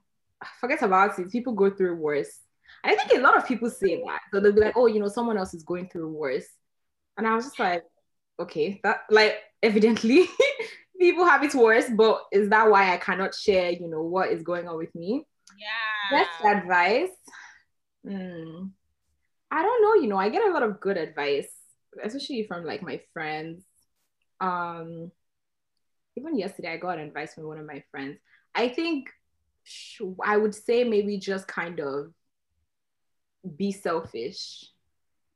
[0.58, 1.30] forget about it.
[1.30, 2.40] People go through worse."
[2.82, 4.20] And I think a lot of people say that.
[4.32, 6.48] So they'll be like, "Oh, you know, someone else is going through worse,"
[7.18, 7.84] and I was just like
[8.40, 10.26] okay, that like evidently
[10.98, 14.42] people have it worse, but is that why I cannot share, you know, what is
[14.42, 15.24] going on with me?
[15.58, 16.18] Yeah.
[16.18, 17.10] Best advice.
[18.06, 18.66] Hmm.
[19.50, 21.48] I don't know, you know, I get a lot of good advice,
[22.02, 23.64] especially from like my friends.
[24.40, 25.10] Um,
[26.16, 28.18] even yesterday, I got advice from one of my friends.
[28.54, 29.10] I think
[29.64, 32.12] sh- I would say maybe just kind of
[33.56, 34.64] be selfish.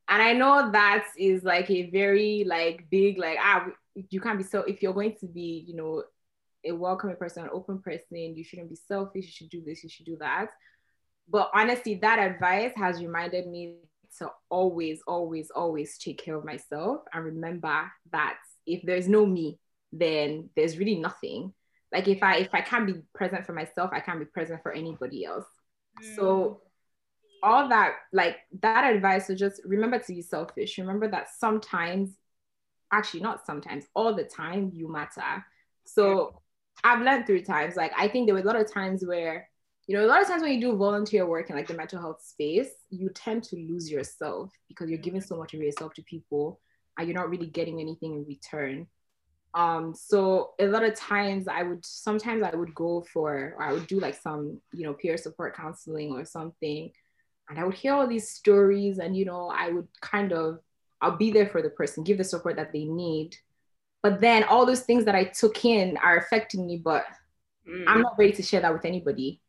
[0.09, 4.45] And I know that is like a very like big like ah you can't be
[4.45, 6.03] so if you're going to be you know
[6.65, 9.25] a welcoming person, an open person, you shouldn't be selfish.
[9.27, 9.83] You should do this.
[9.83, 10.49] You should do that.
[11.29, 13.77] But honestly, that advice has reminded me
[14.19, 19.59] to always, always, always take care of myself and remember that if there's no me,
[19.93, 21.53] then there's really nothing.
[21.93, 24.73] Like if I if I can't be present for myself, I can't be present for
[24.73, 25.45] anybody else.
[26.03, 26.17] Mm.
[26.17, 26.63] So
[27.43, 32.11] all that like that advice is just remember to be selfish remember that sometimes
[32.93, 35.45] actually not sometimes all the time you matter.
[35.85, 36.43] So
[36.85, 39.49] i've learned through times like i think there were a lot of times where
[39.87, 42.01] you know a lot of times when you do volunteer work in like the mental
[42.01, 46.03] health space you tend to lose yourself because you're giving so much of yourself to
[46.03, 46.61] people
[46.97, 48.87] and you're not really getting anything in return.
[49.55, 53.73] Um so a lot of times i would sometimes i would go for or i
[53.73, 56.91] would do like some you know peer support counseling or something
[57.49, 60.61] and I would hear all these stories, and you know, I would kind of
[61.03, 63.37] I'll be there for the person, give the support that they need.
[64.03, 67.05] But then all those things that I took in are affecting me, but
[67.69, 67.85] mm.
[67.87, 69.41] I'm not ready to share that with anybody.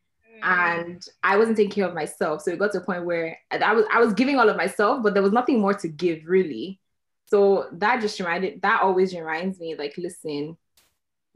[0.42, 0.84] Mm.
[0.84, 2.42] And I wasn't taking care of myself.
[2.42, 5.02] So it got to a point where I was I was giving all of myself,
[5.02, 6.80] but there was nothing more to give really.
[7.26, 10.56] So that just reminded that always reminds me, like, listen,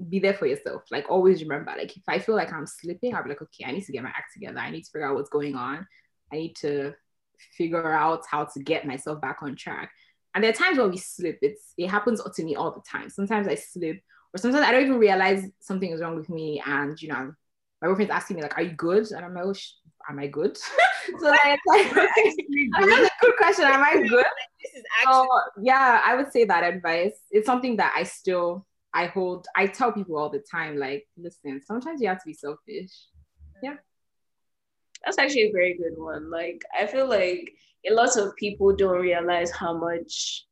[0.09, 0.83] be there for yourself.
[0.91, 3.73] Like always remember, like if I feel like I'm slipping, I'll be like, okay, I
[3.73, 4.59] need to get my act together.
[4.59, 5.87] I need to figure out what's going on.
[6.33, 6.95] I need to
[7.57, 9.91] figure out how to get myself back on track.
[10.35, 11.39] And there are times where we slip.
[11.43, 13.09] It's it happens to me all the time.
[13.11, 14.01] Sometimes I slip,
[14.35, 16.63] or sometimes I don't even realize something is wrong with me.
[16.65, 17.33] And you know,
[17.81, 19.73] my boyfriend's asking me like, "Are you good?" And I'm like, oh, sh-
[20.09, 20.57] "Am I good?"
[21.19, 23.65] so like, like that's a good question.
[23.65, 24.27] Am I good?
[24.63, 26.03] This is actually so, yeah.
[26.05, 27.19] I would say that advice.
[27.31, 29.47] It's something that I still I hold.
[29.57, 31.61] I tell people all the time, like, listen.
[31.65, 32.91] Sometimes you have to be selfish.
[33.63, 33.77] Yeah.
[35.05, 36.31] That's actually a very good one.
[36.31, 37.53] Like I feel like
[37.87, 40.45] a lot of people don't realize how much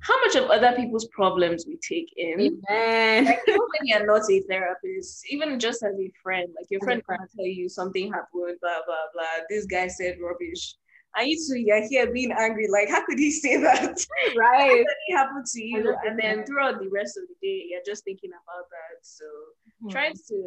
[0.00, 2.38] how much of other people's problems we take in.
[2.38, 3.24] Amen.
[3.24, 7.02] Like, even when you're not a therapist, even just as a friend, like your friend
[7.08, 9.44] can tell you something happened, blah blah blah.
[9.48, 10.76] This guy said rubbish.
[11.16, 12.66] And you two, you're here being angry.
[12.68, 14.04] Like, how could he say that?
[14.36, 14.60] Right.
[14.60, 15.96] how did it happen to you?
[16.04, 18.98] And then throughout the rest of the day, you're just thinking about that.
[19.02, 19.90] So mm-hmm.
[19.90, 20.44] trying to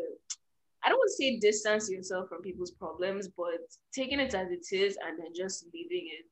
[0.88, 3.60] I don't want to say distance yourself from people's problems, but
[3.93, 6.26] taking it as it is and then just leaving it.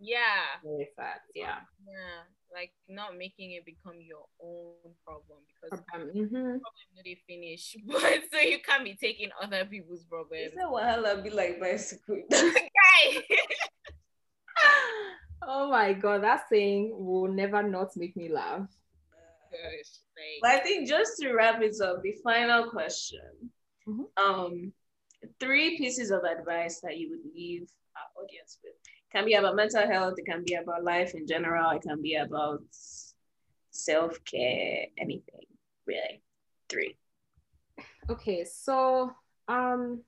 [0.00, 0.58] Yeah.
[0.64, 1.20] Very fast.
[1.32, 1.58] Yeah.
[1.86, 2.24] Yeah.
[2.52, 4.74] Like not making it become your own
[5.06, 6.34] problem because um, mm-hmm.
[6.34, 10.46] problem not finish, but so you can't be taking other people's problems.
[10.46, 12.20] Is that I'll be like bicycle?
[15.46, 18.66] oh my god, that saying will never not make me laugh.
[19.52, 20.00] Gosh,
[20.42, 23.52] but I think just to wrap it up, the final question
[23.90, 24.24] mm-hmm.
[24.24, 24.72] um,
[25.38, 28.74] three pieces of advice that you would leave our audience with.
[28.84, 32.00] It can be about mental health, it can be about life in general, it can
[32.00, 32.62] be about
[33.70, 35.46] self care, anything
[35.86, 36.22] really.
[36.68, 36.96] Three.
[38.08, 39.12] Okay, so
[39.48, 40.02] um,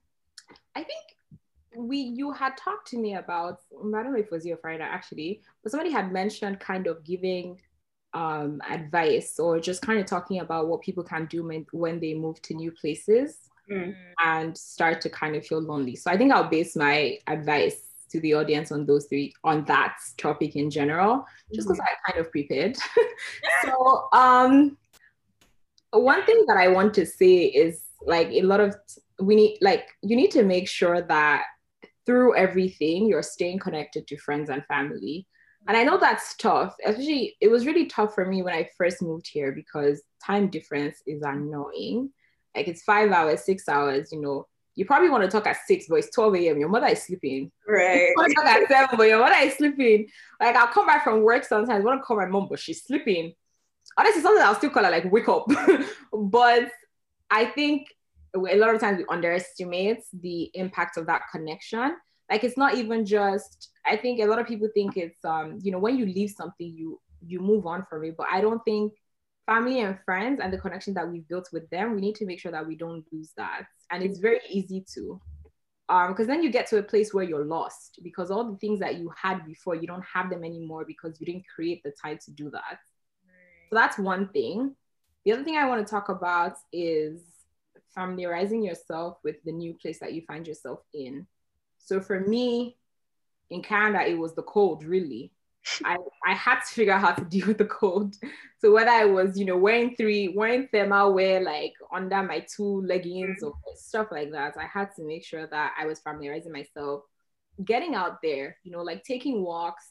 [0.75, 1.05] I think
[1.77, 4.83] we you had talked to me about I don't know if it was your friend
[4.83, 7.59] actually, but somebody had mentioned kind of giving
[8.15, 12.13] um, advice or just kind of talking about what people can do when, when they
[12.13, 13.95] move to new places mm.
[14.25, 15.97] and start to kind of feel lonely.
[15.97, 19.97] So I think I'll base my advice to the audience on those three on that
[20.19, 22.09] topic in general, just because mm-hmm.
[22.09, 22.77] I kind of prepared.
[23.63, 24.77] so um
[25.93, 28.77] one thing that I want to say is like a lot of
[29.21, 31.45] we need like you need to make sure that
[32.05, 35.27] through everything you're staying connected to friends and family.
[35.69, 39.01] And I know that's tough, especially it was really tough for me when I first
[39.01, 42.11] moved here because time difference is annoying.
[42.55, 44.47] Like it's five hours, six hours, you know.
[44.75, 46.59] You probably want to talk at six, but it's 12 a.m.
[46.59, 47.53] Your mother is sleeping.
[47.67, 48.09] Right.
[48.09, 50.09] You want to talk at seven, but your mother is sleeping.
[50.41, 52.83] Like I'll come back from work sometimes, I want to call my mom, but she's
[52.85, 53.35] sleeping.
[53.99, 55.47] Honestly, something I'll still call her like wake up.
[56.13, 56.71] but
[57.31, 57.89] I think
[58.35, 61.97] a lot of times we underestimate the impact of that connection.
[62.31, 65.71] Like it's not even just, I think a lot of people think it's um, you
[65.71, 68.17] know, when you leave something, you you move on from it.
[68.17, 68.95] But I don't think
[69.53, 72.41] family and friends and the connection that we've built with them, we need to make
[72.41, 73.65] sure that we don't lose that.
[73.91, 75.21] And it's very easy to,
[75.91, 78.81] um, because then you get to a place where you're lost because all the things
[78.81, 82.19] that you had before, you don't have them anymore because you didn't create the time
[82.25, 82.79] to do that.
[83.69, 84.75] So that's one thing.
[85.25, 87.21] The other thing I want to talk about is
[87.95, 91.27] familiarizing yourself with the new place that you find yourself in.
[91.79, 92.77] So for me,
[93.51, 95.31] in Canada, it was the cold, really.
[95.85, 95.97] I,
[96.27, 98.17] I had to figure out how to deal with the cold.
[98.59, 102.83] So whether I was, you know, wearing three, wearing thermal wear like under my two
[102.83, 107.03] leggings or stuff like that, I had to make sure that I was familiarizing myself,
[107.65, 109.91] getting out there, you know, like taking walks,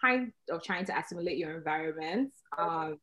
[0.00, 2.98] kind of trying to assimilate your environment, um,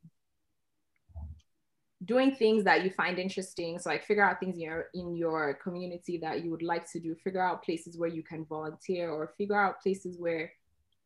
[2.06, 3.80] doing things that you find interesting.
[3.80, 7.00] So like figure out things in your in your community that you would like to
[7.00, 10.52] do, figure out places where you can volunteer or figure out places where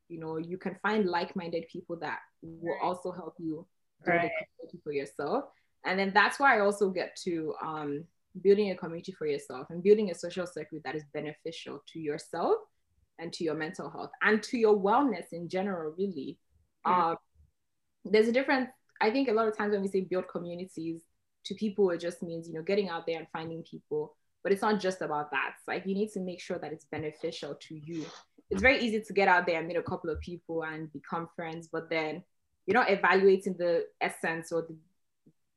[0.10, 3.66] you know you can find like-minded people that will also help you
[4.06, 4.32] right.
[4.60, 5.46] community for yourself
[5.86, 8.04] and then that's why i also get to um,
[8.42, 12.58] building a community for yourself and building a social circuit that is beneficial to yourself
[13.20, 16.38] and to your mental health and to your wellness in general, really.
[16.86, 17.02] Mm-hmm.
[17.02, 17.18] Um,
[18.06, 18.70] there's a difference.
[19.02, 21.02] I think a lot of times when we say build communities,
[21.48, 24.62] to people it just means you know getting out there and finding people but it's
[24.62, 27.76] not just about that it's like you need to make sure that it's beneficial to
[27.76, 28.06] you
[28.50, 31.28] it's very easy to get out there and meet a couple of people and become
[31.36, 32.24] friends but then
[32.66, 34.76] you're not evaluating the essence or the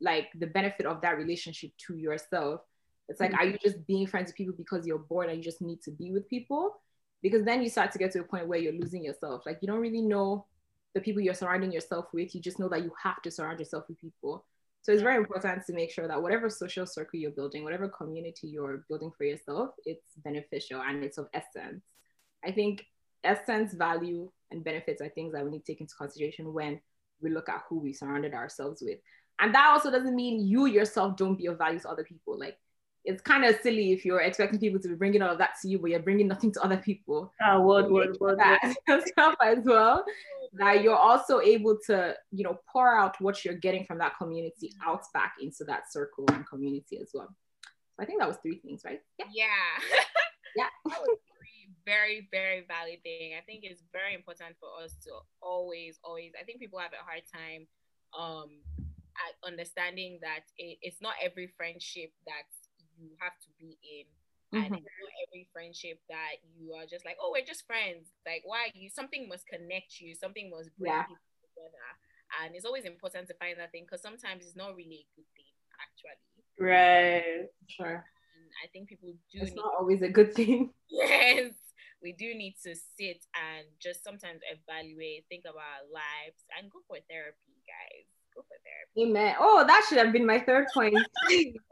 [0.00, 2.60] like the benefit of that relationship to yourself
[3.08, 3.40] it's like mm-hmm.
[3.40, 5.90] are you just being friends with people because you're bored and you just need to
[5.90, 6.80] be with people
[7.22, 9.68] because then you start to get to a point where you're losing yourself like you
[9.68, 10.46] don't really know
[10.94, 13.84] the people you're surrounding yourself with you just know that you have to surround yourself
[13.88, 14.44] with people
[14.82, 18.48] so it's very important to make sure that whatever social circle you're building, whatever community
[18.48, 21.84] you're building for yourself, it's beneficial and it's of essence.
[22.44, 22.84] I think
[23.24, 26.80] essence, value, and benefits are things that we need to take into consideration when
[27.20, 28.98] we look at who we surrounded ourselves with.
[29.38, 32.38] And that also doesn't mean you yourself don't be of value to other people.
[32.38, 32.58] Like
[33.04, 35.68] it's kind of silly if you're expecting people to be bringing all of that to
[35.68, 37.32] you, but you're bringing nothing to other people.
[37.40, 39.02] Ah, word, word, word, word.
[39.06, 40.04] stuff as well
[40.52, 44.72] that you're also able to you know pour out what you're getting from that community
[44.84, 48.58] out back into that circle and community as well so i think that was three
[48.58, 50.92] things right yeah yeah, yeah.
[51.86, 55.10] that was three very very valid thing i think it's very important for us to
[55.42, 57.66] always always i think people have a hard time
[58.18, 58.50] um
[59.44, 62.48] understanding that it, it's not every friendship that
[62.98, 64.06] you have to be in
[64.50, 64.66] Mm-hmm.
[64.66, 68.10] And it's not every friendship that you are just like, oh, we're just friends.
[68.26, 68.90] Like, why you?
[68.90, 70.14] Something must connect you.
[70.14, 71.06] Something must bring yeah.
[71.06, 71.86] people together.
[72.42, 75.30] And it's always important to find that thing because sometimes it's not really a good
[75.38, 76.18] thing, actually.
[76.58, 77.46] Right.
[77.70, 78.04] Sure.
[78.62, 79.40] I think people do.
[79.40, 80.70] It's not always a good thing.
[80.90, 81.52] Yes.
[82.02, 86.78] We do need to sit and just sometimes evaluate, think about our lives, and go
[86.88, 88.06] for therapy, guys.
[88.34, 89.10] Go for therapy.
[89.10, 89.36] Amen.
[89.38, 90.94] Oh, that should have been my third point.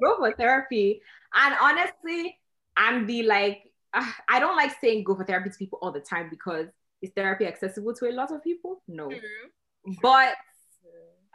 [0.02, 1.00] go for therapy.
[1.34, 2.36] And honestly,
[2.76, 6.00] I'm the like, uh, I don't like saying go for therapy to people all the
[6.00, 6.66] time because
[7.00, 8.82] is therapy accessible to a lot of people?
[8.86, 9.08] No.
[9.08, 9.92] Mm-hmm.
[10.02, 10.34] But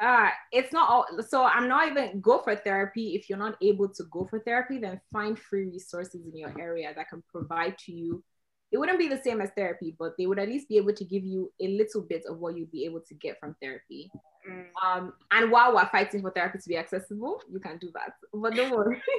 [0.02, 3.16] uh, it's not all, so I'm not even go for therapy.
[3.16, 6.94] If you're not able to go for therapy, then find free resources in your area
[6.96, 8.24] that can provide to you.
[8.72, 11.06] It wouldn't be the same as therapy, but they would at least be able to
[11.06, 14.10] give you a little bit of what you'd be able to get from therapy.
[14.50, 14.66] Mm.
[14.84, 18.14] Um, and while we're fighting for therapy to be accessible, you can do that.
[18.34, 19.00] But don't worry.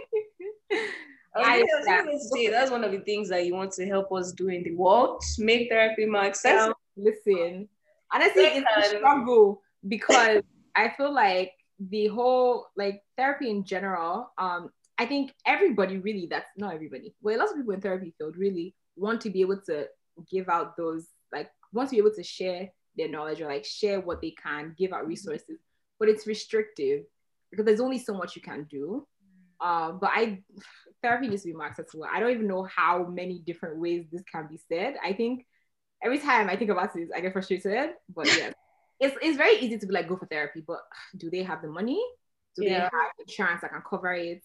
[1.37, 4.13] I was going to say that's one of the things that you want to help
[4.13, 6.79] us do in the world, make therapy more accessible.
[6.97, 7.69] Listen,
[8.13, 10.43] honestly, it's a struggle because
[10.75, 14.31] I feel like the whole like therapy in general.
[14.39, 18.37] Um, I think everybody really that's not everybody, well, lots of people in therapy field
[18.37, 19.87] really want to be able to
[20.31, 24.01] give out those like want to be able to share their knowledge or like share
[24.01, 25.59] what they can, give out resources,
[25.99, 27.03] but it's restrictive
[27.51, 29.07] because there's only so much you can do.
[29.61, 30.43] Uh, but I
[31.03, 32.07] therapy needs to be more accessible.
[32.11, 34.95] I don't even know how many different ways this can be said.
[35.03, 35.45] I think
[36.03, 37.91] every time I think about this, I get frustrated.
[38.15, 38.53] But yeah,
[39.05, 40.81] it's it's very easy to be like go for therapy, but
[41.17, 42.03] do they have the money?
[42.57, 42.71] Do yeah.
[42.71, 44.43] they have insurance that can cover it?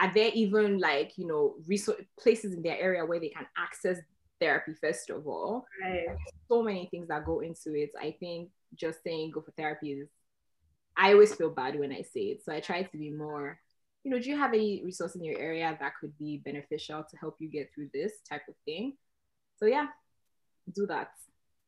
[0.00, 3.98] Are there even like you know resource places in their area where they can access
[4.40, 5.66] therapy first of all?
[5.82, 6.06] Right.
[6.48, 7.90] So many things that go into it.
[8.00, 10.08] I think just saying go for therapy is.
[11.00, 13.60] I always feel bad when I say it, so I try to be more
[14.04, 17.16] you know, do you have any resource in your area that could be beneficial to
[17.18, 18.96] help you get through this type of thing?
[19.58, 19.88] So yeah,
[20.74, 21.10] do that.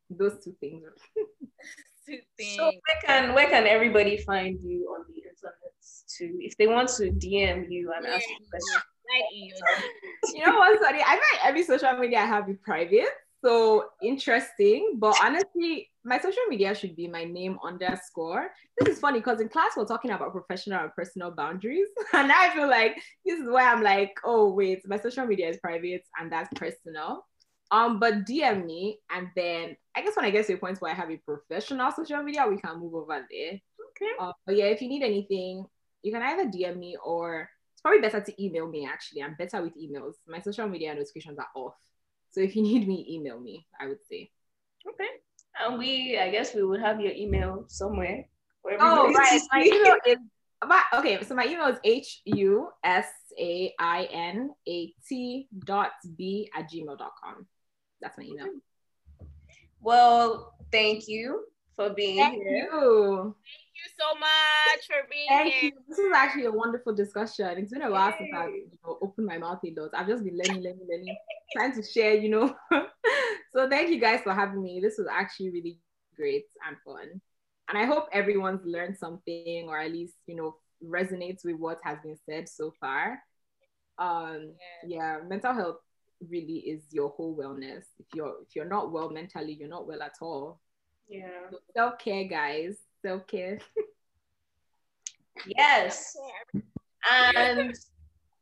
[0.09, 0.85] Those two things.
[2.11, 2.57] two things.
[2.57, 5.75] So where can where can everybody find you on the internet
[6.19, 8.85] to if they want to DM you and ask you questions?
[10.35, 13.09] you know what, sorry, I find every social media I have be private
[13.43, 14.97] so interesting.
[14.99, 18.51] But honestly, my social media should be my name underscore.
[18.79, 21.89] This is funny because in class we're talking about professional and personal boundaries.
[22.13, 25.49] And now I feel like this is where I'm like, oh wait, my social media
[25.49, 27.25] is private and that's personal.
[27.73, 30.91] Um, but DM me and then I guess when I get to a point where
[30.91, 33.61] I have a professional social media, we can move over there.
[33.91, 34.13] Okay.
[34.19, 35.65] Um, but yeah, if you need anything,
[36.03, 39.23] you can either DM me or it's probably better to email me actually.
[39.23, 40.15] I'm better with emails.
[40.27, 41.75] My social media notifications are off.
[42.31, 44.31] So if you need me, email me, I would say.
[44.89, 45.09] Okay.
[45.61, 48.27] And we, I guess we would have your email somewhere.
[48.79, 49.41] Oh, right.
[49.53, 50.19] My email is,
[50.95, 53.07] okay, so my email is H U S
[53.39, 57.47] A I N A T dot B at gmail.com.
[58.01, 58.47] That's my email.
[59.81, 61.45] Well, thank you
[61.77, 62.69] for being thank here.
[62.73, 65.65] You Thank you so much for being Thank here.
[65.65, 65.73] You.
[65.89, 67.59] This is actually a wonderful discussion.
[67.59, 69.91] It's been a while since I've you know, opened my mouth indoors.
[69.95, 71.17] I've just been learning, learning, learning,
[71.57, 72.55] trying to share, you know.
[73.53, 74.81] so thank you guys for having me.
[74.83, 75.81] This was actually really
[76.17, 77.21] great and fun.
[77.69, 81.99] And I hope everyone's learned something or at least, you know, resonates with what has
[82.03, 83.23] been said so far.
[83.99, 84.55] Um,
[84.87, 85.77] yeah, mental health
[86.29, 87.85] really is your whole wellness.
[87.99, 90.61] If you're if you're not well mentally, you're not well at all.
[91.09, 91.51] Yeah.
[91.75, 92.77] Self care, guys.
[93.03, 93.59] Self care.
[95.47, 96.17] yes.
[97.11, 97.75] And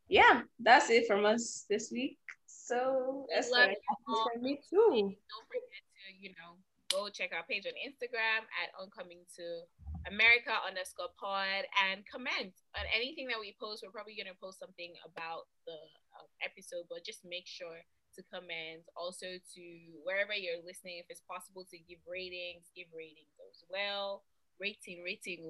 [0.09, 2.19] yeah, that's it from us this week.
[2.47, 3.71] So that's Love
[4.05, 4.91] for me too.
[4.93, 6.57] Don't forget to, you know,
[6.91, 9.65] go check our page on Instagram at Oncoming to
[10.09, 13.85] America underscore pod and comment on anything that we post.
[13.85, 15.77] We're probably going to post something about the
[16.43, 17.83] episode, but just make sure
[18.17, 18.83] to comment.
[18.97, 19.63] Also, to
[20.05, 24.23] wherever you're listening, if it's possible to give ratings, give ratings as well.
[24.61, 25.47] Rating, rating.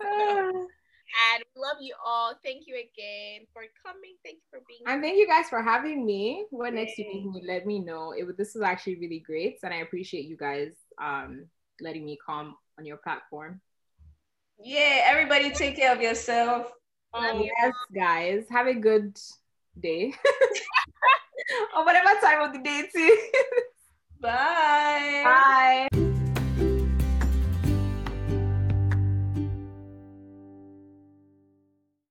[0.00, 0.68] Oh,
[1.32, 2.34] And we love you all.
[2.44, 4.16] Thank you again for coming.
[4.24, 6.46] Thank you for being And thank you guys for having me.
[6.50, 8.12] What next you need let me know.
[8.12, 9.58] It this was actually really great.
[9.62, 11.46] And I appreciate you guys um
[11.80, 13.60] letting me come on your platform.
[14.58, 16.72] Yeah, everybody take care of yourself.
[17.12, 18.44] Um, yes, guys.
[18.50, 19.18] Have a good
[19.80, 20.14] day.
[21.76, 23.18] or whatever time of the day it is.
[24.20, 25.88] Bye.
[25.90, 26.03] Bye.